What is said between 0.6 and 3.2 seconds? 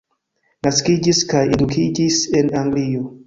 Naskiĝis kaj edukiĝis en Anglio.